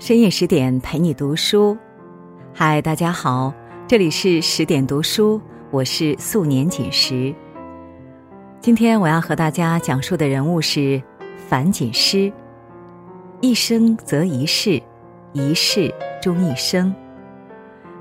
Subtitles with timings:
[0.00, 1.76] 深夜十点陪你读书，
[2.54, 3.52] 嗨，大家好，
[3.86, 5.38] 这里是十点读书，
[5.70, 7.34] 我是素年锦时。
[8.62, 11.02] 今天我要和大家讲述的人物是
[11.36, 12.32] 樊锦诗。
[13.42, 14.82] 一生则一世，
[15.34, 16.94] 一世终一生。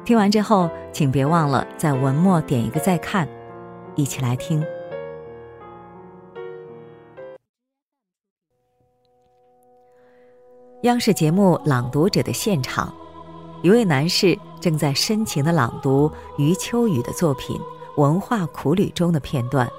[0.05, 3.27] 听完之后，请别忘了在文末点一个再看，
[3.95, 4.63] 一起来听。
[10.83, 12.93] 央视节目《朗读者》的现场，
[13.61, 17.59] 一位男士正在深情的朗读余秋雨的作品
[18.01, 19.69] 《文化苦旅》中的片段。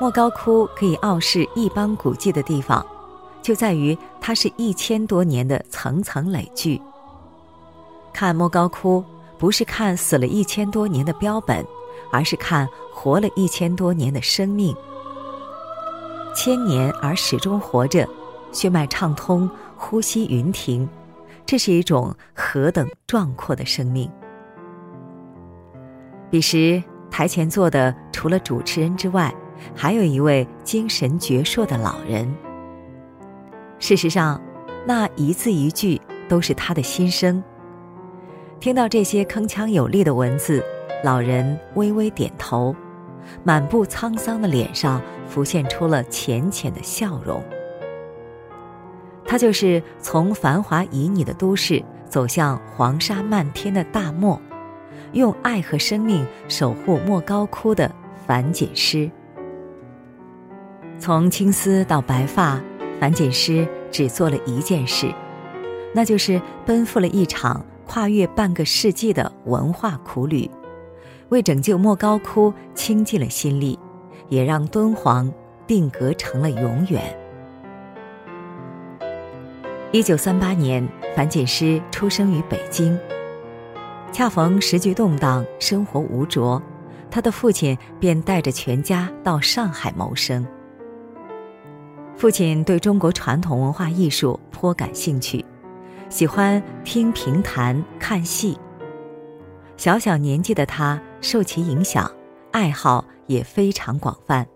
[0.00, 2.86] 莫高窟可以傲视一般古迹的地方，
[3.42, 6.80] 就在于它是一千多年的层层累聚。
[8.12, 9.04] 看莫高窟，
[9.36, 11.66] 不是看死了一千多年的标本，
[12.12, 14.72] 而是看活了一千多年的生命。
[16.36, 18.08] 千年而始终活着。
[18.52, 20.88] 血脉畅通，呼吸匀停，
[21.46, 24.10] 这是一种何等壮阔的生命！
[26.30, 29.34] 彼时台前坐的除了主持人之外，
[29.74, 32.32] 还有一位精神矍铄的老人。
[33.78, 34.40] 事实上，
[34.86, 37.42] 那一字一句都是他的心声。
[38.58, 40.62] 听到这些铿锵有力的文字，
[41.02, 42.74] 老人微微点头，
[43.42, 47.42] 满布沧桑的脸上浮现出了浅浅的笑容。
[49.30, 54.42] 他就是从繁华旖旎的都市走向黄沙漫天的大漠，
[55.12, 57.88] 用爱和生命守护莫高窟的
[58.26, 59.08] 樊锦诗。
[60.98, 62.60] 从青丝到白发，
[62.98, 65.06] 樊锦诗只做了一件事，
[65.94, 70.50] 那就是奔赴了一场跨越半个世纪的文化苦旅，
[71.28, 73.78] 为拯救莫高窟倾尽了心力，
[74.28, 75.32] 也让敦煌
[75.68, 77.16] 定格成了永远。
[79.92, 82.96] 一九三八年，樊锦诗出生于北京。
[84.12, 86.62] 恰逢时局动荡，生活无着，
[87.10, 90.46] 他的父亲便带着全家到上海谋生。
[92.14, 95.44] 父亲对中国传统文化艺术颇感兴趣，
[96.08, 98.56] 喜欢听评弹、看戏。
[99.76, 102.08] 小小年纪的他受其影响，
[102.52, 104.46] 爱好也非常广泛，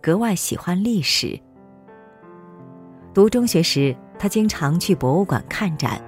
[0.00, 1.38] 格外喜欢历史。
[3.14, 3.96] 读中学时。
[4.20, 5.98] 他经常去博物馆看展，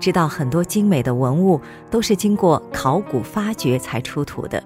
[0.00, 4.64] 知道很多精美的文物都是经过考古发掘才出土的，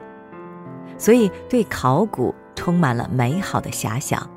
[0.97, 4.31] 所以对考古充满了美好的遐想。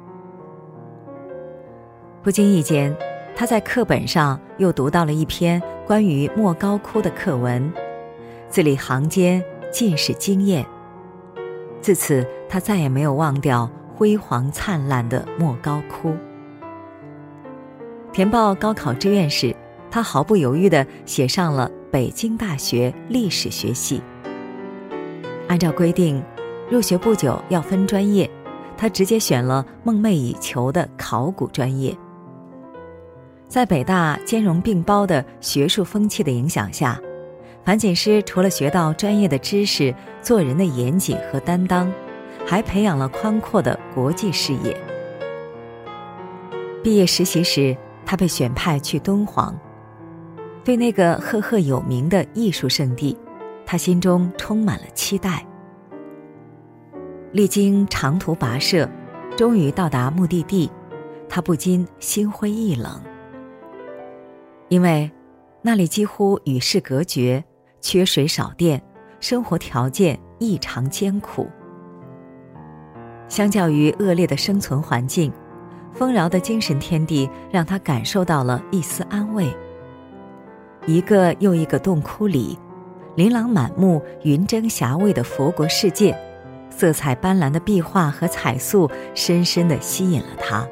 [2.23, 2.91] 不经意间，
[3.35, 7.71] 他在课本上又读到了一篇关于莫高窟的课文，
[8.49, 10.65] 字里行间尽是惊艳。
[11.81, 16.15] 自此，他再也没有忘掉辉煌灿烂的莫高窟。
[18.15, 19.53] 填报高考志愿时，
[19.91, 24.01] 他毫不犹豫地写上了北京大学历史学系。
[25.49, 26.23] 按照规定，
[26.69, 28.31] 入学不久要分专业，
[28.77, 31.93] 他直接选了梦寐以求的考古专业。
[33.49, 36.97] 在北大兼容并包的学术风气的影响下，
[37.65, 41.91] 樊锦诗除了学到专业的知识、做人的严谨和担当，
[42.45, 44.73] 还培养了宽阔的国际视野。
[46.81, 47.75] 毕业实习时。
[48.05, 49.57] 他被选派去敦煌，
[50.63, 53.17] 对那个赫赫有名的艺术圣地，
[53.65, 55.45] 他心中充满了期待。
[57.31, 58.89] 历经长途跋涉，
[59.35, 60.71] 终于到达目的地，
[61.27, 63.01] 他不禁心灰意冷，
[64.69, 65.11] 因为
[65.61, 67.43] 那里几乎与世隔绝，
[67.81, 68.81] 缺水少电，
[69.19, 71.49] 生活条件异常艰苦。
[73.27, 75.33] 相较于恶劣的生存环境。
[75.95, 79.51] 丰饶的精神天地让他感受到了一丝安慰。
[80.85, 82.55] 一个又一个洞窟里，
[83.15, 86.15] 琳琅满目、云蒸霞蔚的佛国世界，
[86.69, 90.67] 色彩斑斓的壁画和彩塑深深地吸引了他。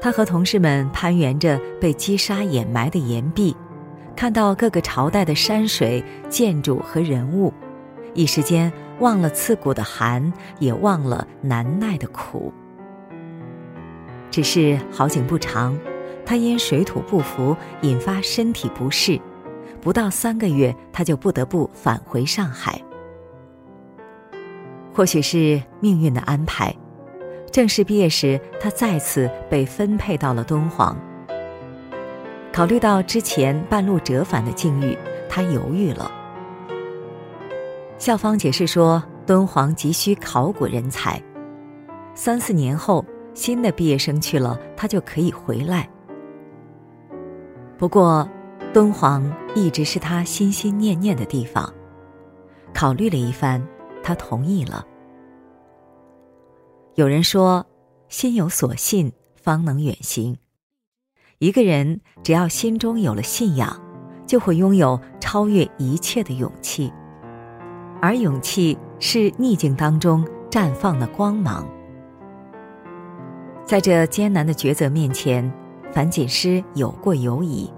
[0.00, 3.54] 他和同事们攀援着被积沙掩埋的岩壁，
[4.16, 7.52] 看到各个朝代的山水、建筑和人物，
[8.14, 12.50] 一时间忘了刺骨的寒，也忘了难耐的苦。
[14.30, 15.76] 只是好景不长，
[16.24, 19.20] 他因水土不服引发身体不适，
[19.80, 22.80] 不到三个月他就不得不返回上海。
[24.92, 26.74] 或许是命运的安排，
[27.50, 30.96] 正式毕业时他再次被分配到了敦煌。
[32.52, 34.96] 考虑到之前半路折返的境遇，
[35.28, 36.10] 他犹豫了。
[37.98, 41.20] 校方解释说，敦煌急需考古人才，
[42.14, 43.04] 三四年后。
[43.34, 45.88] 新的毕业生去了，他就可以回来。
[47.78, 48.28] 不过，
[48.72, 51.72] 敦煌一直是他心心念念的地方。
[52.74, 53.66] 考虑了一番，
[54.02, 54.86] 他同意了。
[56.94, 57.64] 有人说
[58.08, 60.36] ：“心有所信，方能远行。”
[61.38, 63.80] 一个人只要心中有了信仰，
[64.26, 66.92] 就会拥有超越一切的勇气，
[68.02, 71.66] 而勇气是逆境当中绽放的光芒。
[73.70, 75.48] 在这艰难的抉择面前，
[75.92, 77.72] 樊锦诗有过犹疑，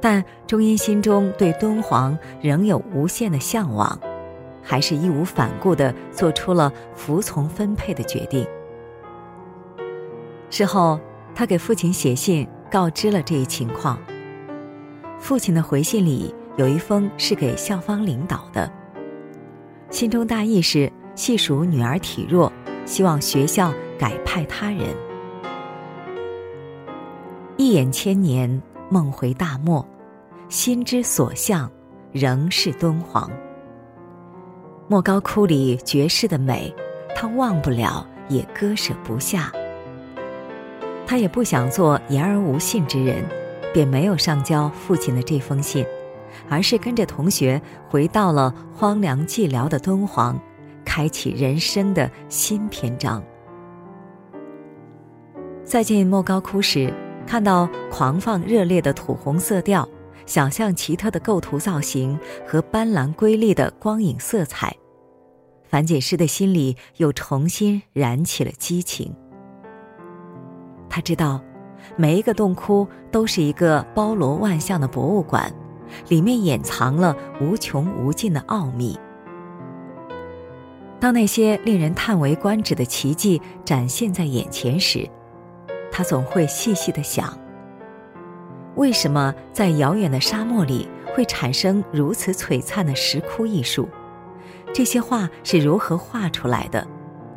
[0.00, 3.96] 但终因心中对敦煌仍有无限的向往，
[4.60, 8.44] 还是义无反顾地做出了服从分配的决定。
[10.50, 10.98] 事后，
[11.36, 12.48] 他给父亲写信。
[12.68, 13.98] 告知了这一情况。
[15.20, 18.72] 父亲的回信里有一封是给校方领导的，
[19.90, 22.50] 信中大意是细数女儿体弱，
[22.86, 25.11] 希望学校改派他人。
[27.62, 28.60] 一眼千年，
[28.90, 29.86] 梦回大漠，
[30.48, 31.70] 心之所向，
[32.10, 33.30] 仍是敦煌。
[34.88, 36.74] 莫高窟里绝世的美，
[37.14, 39.52] 他忘不了，也割舍不下。
[41.06, 43.24] 他也不想做言而无信之人，
[43.72, 45.86] 便没有上交父亲的这封信，
[46.48, 50.36] 而是跟着同学回到了荒凉寂寥的敦煌，
[50.84, 53.22] 开启人生的新篇章。
[55.62, 56.92] 再进莫高窟时，
[57.32, 59.88] 看到狂放热烈的土红色调，
[60.26, 64.76] 想象奇特的构图造型和斑斓瑰丽的光影色彩，
[65.66, 69.10] 樊锦诗的心里又重新燃起了激情。
[70.90, 71.40] 他知道，
[71.96, 75.50] 每一个洞窟都是一个包罗万象的博物馆，
[76.08, 78.94] 里面掩藏了无穷无尽的奥秘。
[81.00, 85.08] 当那些令人叹为观止的奇迹展现在眼前时，
[85.92, 87.38] 他总会细细的想：
[88.76, 93.86] 为什么在遥远的沙漠里会产生如此璀璨的石窟艺术？
[94.72, 96.84] 这些画是如何画出来的？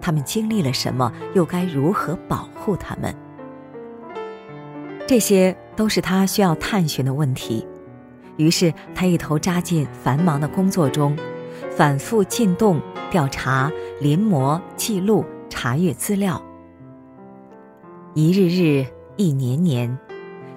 [0.01, 1.11] 他们经历了什么？
[1.33, 3.13] 又该如何保护他们？
[5.05, 7.67] 这些都是他需要探寻的问题，
[8.37, 11.15] 于是他一头扎进繁忙的工作中，
[11.75, 12.81] 反复进洞
[13.11, 13.69] 调查、
[13.99, 16.41] 临摹、记录、查阅资料。
[18.17, 18.85] 一日日，
[19.17, 19.99] 一年年，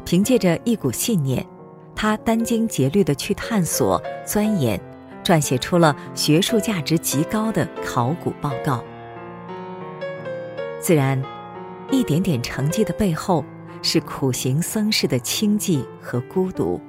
[0.04, 1.44] 凭借着一股信念，
[1.92, 4.80] 他殚精竭虑地去探索、钻研，
[5.24, 8.80] 撰写出了学术价值极高的考古报告。
[10.78, 11.20] 自然，
[11.90, 13.44] 一点点成绩的背后。
[13.80, 16.80] 是苦行僧式的清寂和孤独。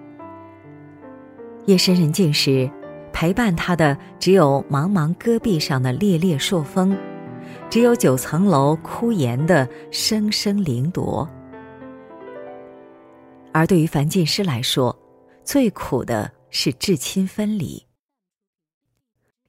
[1.68, 2.68] 夜深人静时，
[3.14, 6.98] 陪伴他的只有茫茫戈壁上的猎猎朔风，
[7.70, 11.28] 只有九层楼枯岩的声声灵铎。
[13.52, 14.98] 而对于樊锦诗来说，
[15.44, 17.86] 最苦的是至亲分离。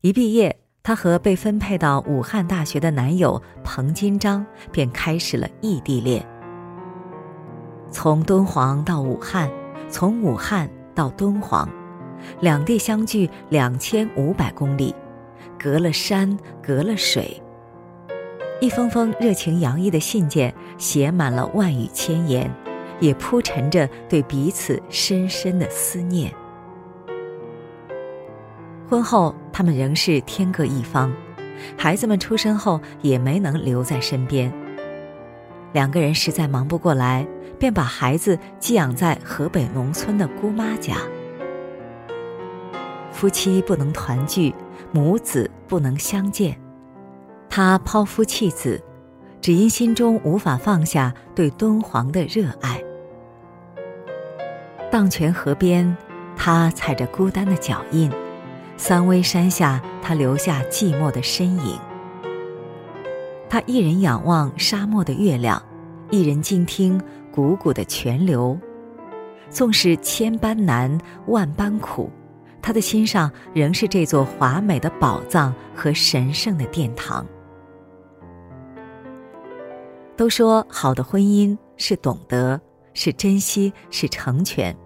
[0.02, 6.26] 一毕业，她和被分配到武汉大学的男友彭金章便开始了异地恋。
[7.90, 9.50] 从敦煌到武汉，
[9.88, 11.69] 从武汉到敦煌，
[12.40, 14.94] 两地相距两千五百公里，
[15.58, 17.43] 隔了山，隔了水。
[18.60, 22.50] 一封封热情洋溢的信件，写满了万语千言，
[23.00, 26.32] 也铺陈着对彼此深深的思念。
[28.88, 31.12] 婚后，他们仍是天各一方，
[31.76, 34.52] 孩子们出生后也没能留在身边。
[35.73, 37.26] 两个人实在忙不过来。
[37.61, 40.96] 便把孩子寄养在河北农村的姑妈家。
[43.12, 44.54] 夫妻不能团聚，
[44.92, 46.58] 母子不能相见，
[47.50, 48.80] 他抛夫弃子，
[49.40, 52.83] 只因心中无法放下对敦煌的热爱。
[54.90, 55.95] 荡泉河边，
[56.37, 58.09] 他踩着孤单的脚印；
[58.76, 61.76] 三危山下，他留下寂寞的身影。
[63.49, 65.61] 他一人仰望沙漠的月亮，
[66.11, 66.99] 一人静听。
[67.33, 68.59] 汩汩的泉流，
[69.50, 72.11] 纵使千般难，万般苦，
[72.61, 77.25] 他的心上仍是这座华美的宝藏和神圣的殿堂。
[80.20, 82.60] 都说好的婚姻是懂得，
[82.92, 84.76] 是珍惜，是成全。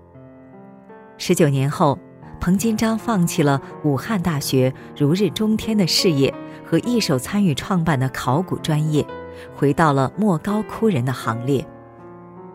[1.18, 1.98] 十九年后，
[2.40, 6.32] 彭金章放弃了武汉大学如日中天的事业
[6.64, 9.04] 和一手参与创办的考古专业，
[9.56, 11.66] 回到了莫高窟人的行列。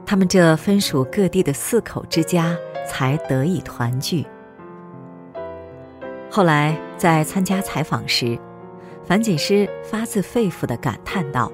[0.05, 2.57] 他们这分属各地的四口之家
[2.87, 4.25] 才得以团聚。
[6.31, 8.39] 后来在参加采访时，
[9.03, 11.51] 樊锦诗发自肺腑的感叹道：“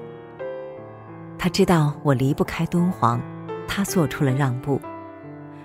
[1.38, 3.20] 他知道我离不开敦煌，
[3.68, 4.80] 他做出了让步。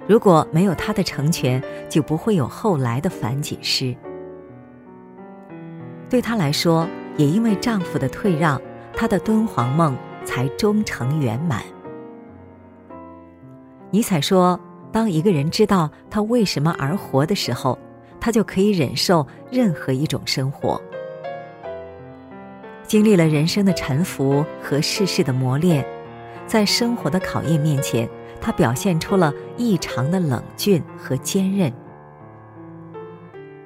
[0.07, 3.95] 如果没有他的成全，就不会有后来的樊锦诗。
[6.09, 8.61] 对她来说，也因为丈夫的退让，
[8.93, 11.63] 她的敦煌梦才终成圆满。
[13.91, 14.59] 尼采说
[14.91, 17.77] ：“当一个人知道他为什么而活的时候，
[18.19, 20.81] 他就可以忍受任何一种生活。”
[22.91, 25.85] 经历了人生的沉浮和世事的磨练，
[26.45, 28.05] 在生活的考验面前，
[28.41, 31.71] 他表现出了异常的冷峻和坚韧。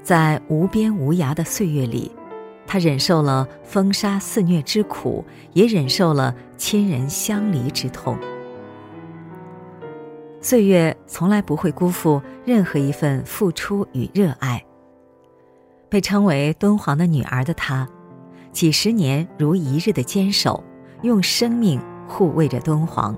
[0.04, 2.12] 在无边无涯的岁月里，
[2.68, 8.16] 他忍受了风沙肆虐之苦，也忍受了亲人相离之痛。
[10.40, 14.64] 岁月从来不会辜负任何一份付出与热爱。
[15.90, 17.90] 被称为敦煌的女儿的她。
[18.56, 20.64] 几十年如一日的坚守，
[21.02, 23.14] 用生命护卫着敦煌，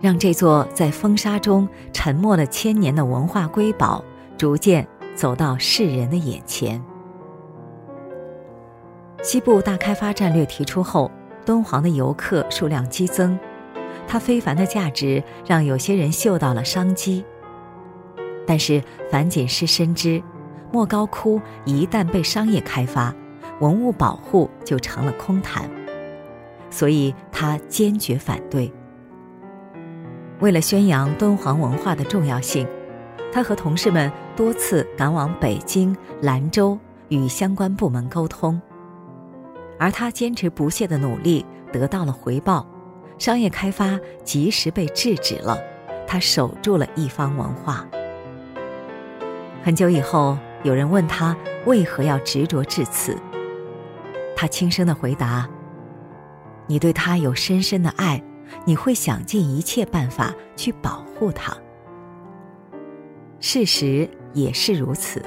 [0.00, 4.04] 让这座在风沙中沉没了千年的文化瑰宝，
[4.38, 6.80] 逐渐走到世人的眼前。
[9.20, 11.10] 西部大开发战略提出后，
[11.44, 13.36] 敦煌的游客数量激增，
[14.06, 17.24] 它非凡的价值让有些人嗅到了商机。
[18.46, 20.22] 但是樊锦诗深知，
[20.70, 23.12] 莫高窟一旦被商业开发，
[23.60, 25.70] 文物保护就成了空谈，
[26.70, 28.72] 所以他坚决反对。
[30.40, 32.66] 为了宣扬敦煌文化的重要性，
[33.32, 38.60] 他和同事们多次赶往北京、兰州与相关部门沟通。
[39.78, 42.66] 而他坚持不懈的努力得到了回报，
[43.18, 45.58] 商业开发及时被制止了，
[46.06, 47.86] 他守住了一方文化。
[49.62, 51.36] 很久以后，有人问他
[51.66, 53.16] 为何要执着至此。
[54.40, 55.46] 他轻声的回答
[56.66, 58.24] ：“你对他有深深的爱，
[58.64, 61.54] 你会想尽一切办法去保护他。”
[63.38, 65.22] 事实也是如此。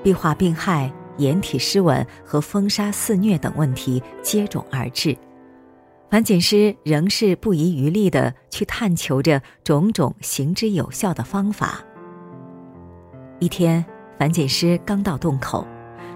[0.00, 5.18] 壁画病害、掩体失稳和风沙肆虐等问题接踵而至，
[6.08, 11.80] 樊锦诗仍是不遗余力的去探求着种种行之有效的方法。
[13.40, 13.84] 一天，
[14.16, 15.66] 樊锦诗刚到洞口。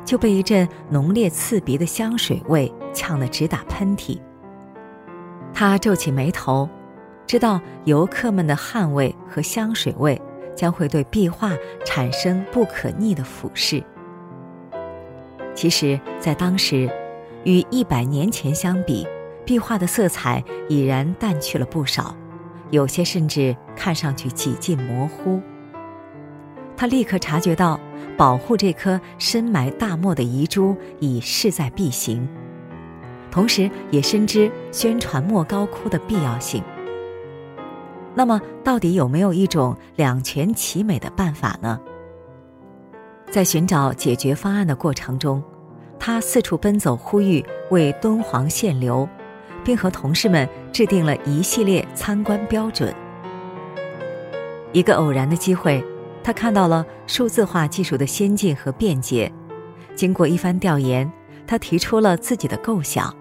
[0.05, 4.19] 就被一阵浓烈刺鼻的香水味呛得直打喷嚏。
[5.55, 6.69] 他皱起眉头，
[7.27, 10.21] 知道游客们的汗味和香水味
[10.57, 11.53] 将会对壁画
[11.85, 13.83] 产生不可逆的腐蚀。
[15.55, 16.91] 其实，在当时，
[17.45, 19.07] 与一百年前相比，
[19.45, 22.17] 壁画的色彩已然淡去了不少，
[22.71, 25.41] 有些甚至看上去几近模糊。
[26.83, 27.79] 他立刻察觉到。
[28.15, 32.29] 保护这颗深埋大漠的遗珠已势在必行，
[33.31, 36.63] 同时也深知宣传莫高窟的必要性。
[38.15, 41.81] 那么，到底有没有一种两全其美的办法呢？
[43.31, 45.43] 在寻找解决方案的过程中，
[45.99, 49.09] 他四处奔走，呼吁为敦煌限流，
[49.65, 52.95] 并和同事们制定了一系列参观标准。
[54.73, 55.83] 一个偶然的机会。
[56.25, 59.31] 他看到了数字化技术的先进和便捷，
[59.97, 61.11] 经过一番调研，
[61.47, 63.13] 他提出了自己的构想：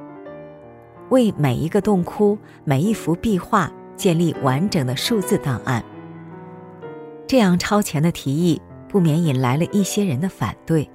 [1.10, 5.84] 为每一个洞窟、每一幅壁画建立完整的数字档案。
[7.26, 10.88] 这样超前的提议不免引来了一些人的反对。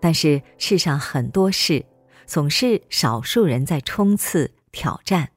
[0.00, 1.84] 但是世上很多事，
[2.26, 5.28] 总是少数人在冲刺挑战。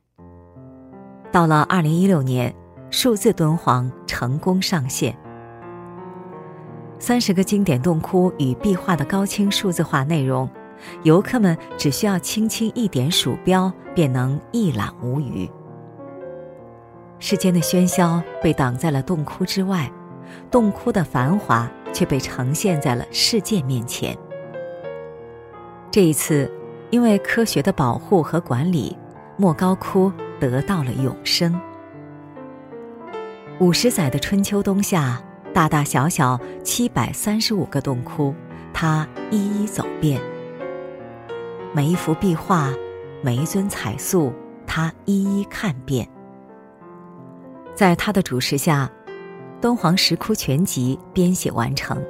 [1.32, 2.56] 到了二零一六年。
[2.92, 5.16] 数字敦煌成功上线，
[6.98, 10.50] 三十个经典洞窟与壁画的高清数字化内容，
[11.04, 15.48] 游客们只需要轻轻一点鼠标，便能一览无余。
[17.20, 19.90] 世间的喧嚣被挡在了洞窟之外，
[20.50, 24.18] 洞窟的繁华却被呈现在了世界面前。
[25.92, 26.52] 这一次，
[26.90, 28.98] 因为科学的保护和管理，
[29.38, 31.60] 莫高窟得到了永生。
[33.60, 35.22] 五十载的春秋冬夏，
[35.54, 38.34] 大大小小七百三十五个洞窟，
[38.74, 40.18] 他一一走遍；
[41.74, 42.74] 每一幅壁画，
[43.22, 44.32] 每一尊彩塑，
[44.66, 46.08] 他一一看遍。
[47.76, 48.90] 在他的主持下，
[49.60, 52.02] 《敦煌石窟全集》编写完成。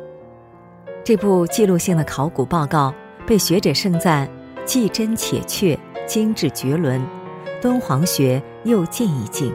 [1.04, 2.94] 这部记录性的考古报告
[3.26, 4.30] 被学者盛赞
[4.66, 5.76] 既真且确，
[6.06, 7.04] 精致绝伦，
[7.60, 9.52] 敦煌学又进一境。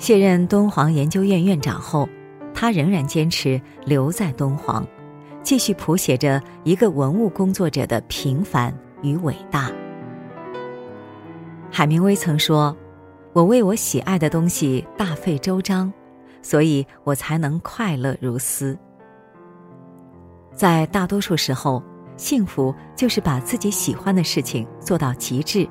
[0.00, 2.08] 卸任敦煌研究院院长后，
[2.54, 4.84] 他仍然坚持留在敦煌，
[5.42, 9.70] 继续谱写着一个文物工作者的平凡与伟大。
[11.70, 12.74] 海明威曾说
[13.34, 15.92] ：“我为我喜爱的东西大费周章，
[16.40, 18.76] 所以我才能快乐如斯。
[20.54, 21.82] 在大多数时候，
[22.16, 25.68] 幸福就是把自己喜欢的事情做到极致。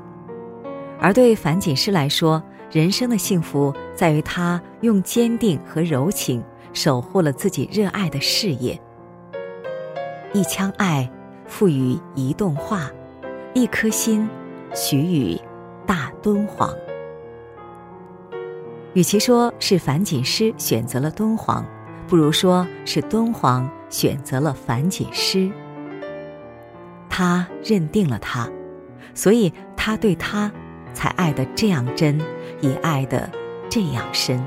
[1.02, 2.42] 而对樊锦诗来说，
[2.72, 8.80] 人生的幸福在于他用坚定和柔情守护了自己热爱的事业。
[10.34, 11.10] 一腔爱，
[11.48, 12.92] 赋予一动画；
[13.56, 14.30] 一颗心，
[14.76, 15.40] 许予
[15.88, 16.72] 大敦煌。
[18.94, 21.66] 与其说是樊锦诗选择了敦煌，
[22.08, 25.52] 不如说是敦煌选择了樊锦诗。
[27.10, 28.48] 他认定了他，
[29.16, 30.52] 所以他对他
[30.94, 32.20] 才爱得这样真，
[32.62, 33.30] 也爱得
[33.70, 34.44] 这样深。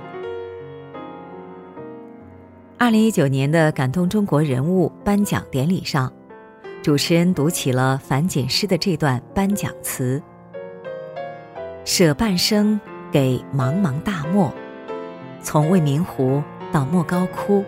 [2.78, 6.12] 二零一九年的感动中国人物颁奖典礼上，
[6.83, 10.23] 主持人读起了樊锦诗的这段颁奖词
[11.85, 12.81] ：“舍半生。”
[13.12, 14.50] 给茫茫大漠，
[15.42, 16.42] 从未名湖
[16.73, 17.62] 到莫高窟，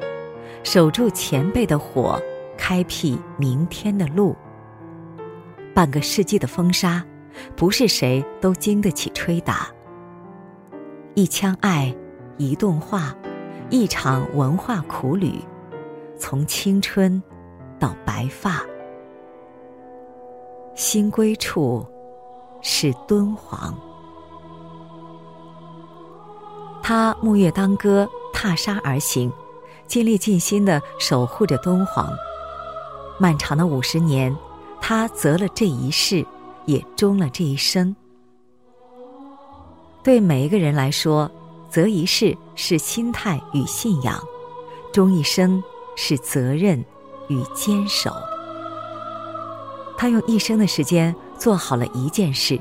[0.63, 2.19] 守住前辈的火，
[2.57, 4.35] 开辟明天的路。
[5.75, 7.05] 半个世纪的风沙，
[7.55, 9.69] 不是谁都经得起吹打。
[11.16, 11.94] 一腔爱，
[12.38, 13.14] 一段话，
[13.71, 15.38] 一场文化苦旅，
[16.18, 17.23] 从青春
[17.78, 18.61] 到白发，
[20.75, 21.87] 心归处
[22.62, 23.73] 是敦煌。
[26.83, 29.33] 他沐月当歌，踏沙而行，
[29.87, 32.12] 尽力尽心的守护着敦煌。
[33.21, 34.37] 漫长的五十年，
[34.80, 36.26] 他择了这一世，
[36.66, 37.94] 也终了这一生。
[40.05, 41.29] 对每一个人来说，
[41.69, 44.23] 择一世是心态与信仰，
[44.93, 45.61] 终一生
[45.97, 46.79] 是责任
[47.29, 48.15] 与坚守。
[49.97, 52.61] 他用一生的时间做好了一件事，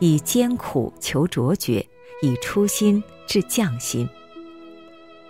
[0.00, 1.86] 以艰苦求卓绝，
[2.20, 3.02] 以初心。
[3.32, 4.08] 是匠心，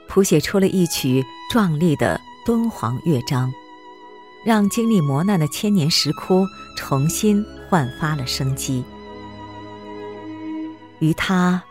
[0.08, 3.52] 谱写出了一曲壮丽的敦煌乐章，
[4.42, 8.82] 让经历磨难的千年石窟重新焕发了生机。
[11.00, 11.62] 于他，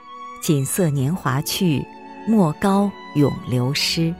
[0.41, 1.83] 锦瑟年华去，
[2.27, 4.13] 莫高永流失。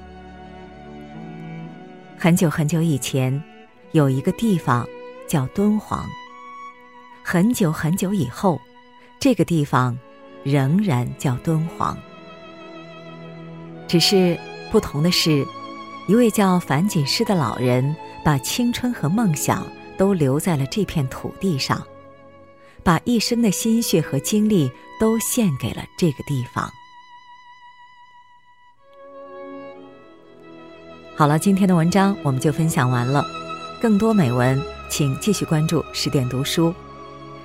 [2.18, 3.44] 很久很久以前，
[3.92, 4.88] 有一个地方
[5.28, 6.06] 叫敦煌。
[7.24, 8.60] 很久很久以后，
[9.20, 9.96] 这个地方。
[10.42, 11.98] 仍然叫敦煌，
[13.90, 14.40] 只是
[14.72, 15.46] 不同的是，
[16.08, 17.94] 一位叫樊锦诗的老人，
[18.24, 19.68] 把青春和梦想
[19.98, 21.86] 都留在了这片土地上，
[22.84, 26.70] 把一生的心血和精力都献给了这个地方。
[31.16, 33.26] 好了，今天的文章我们就分享完了，
[33.82, 36.74] 更多美文请继续关注十点读书。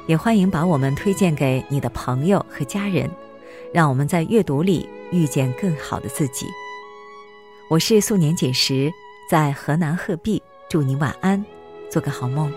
[0.06, 3.10] 也欢迎把我们推荐给你的朋友和家人，
[3.72, 6.46] 让我们在阅读里遇见更好的自己。
[7.68, 8.92] 我是素年锦时，
[9.30, 11.42] 在河南鹤壁，祝你晚安，
[11.90, 12.52] 做个好梦。